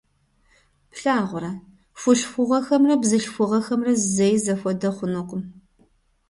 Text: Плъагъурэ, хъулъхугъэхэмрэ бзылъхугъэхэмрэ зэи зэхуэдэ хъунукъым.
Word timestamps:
Плъагъурэ, 0.91 1.51
хъулъхугъэхэмрэ 1.99 2.95
бзылъхугъэхэмрэ 3.01 3.91
зэи 4.13 4.35
зэхуэдэ 4.43 4.89
хъунукъым. 4.95 5.43